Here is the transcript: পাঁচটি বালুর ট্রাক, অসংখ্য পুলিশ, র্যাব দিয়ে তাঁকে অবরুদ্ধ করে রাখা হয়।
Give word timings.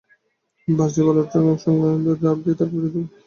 পাঁচটি 0.67 1.01
বালুর 1.01 1.25
ট্রাক, 1.25 1.45
অসংখ্য 1.47 1.87
পুলিশ, 1.93 2.17
র্যাব 2.19 2.37
দিয়ে 2.43 2.57
তাঁকে 2.59 2.73
অবরুদ্ধ 2.73 2.93
করে 2.93 3.01
রাখা 3.01 3.07
হয়। 3.07 3.19